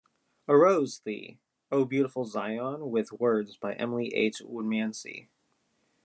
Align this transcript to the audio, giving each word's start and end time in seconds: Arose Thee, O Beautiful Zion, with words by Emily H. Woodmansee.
Arose 0.47 0.99
Thee, 1.05 1.37
O 1.71 1.85
Beautiful 1.85 2.25
Zion, 2.25 2.89
with 2.89 3.11
words 3.11 3.55
by 3.55 3.75
Emily 3.75 4.11
H. 4.15 4.41
Woodmansee. 4.43 5.27